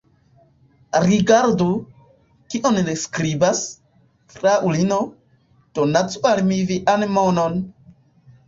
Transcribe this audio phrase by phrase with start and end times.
[1.03, 1.67] Rigardu,
[2.53, 3.61] kion li skribas:
[4.37, 4.99] Fraŭlino,
[5.81, 7.63] donacu al mi vian monon!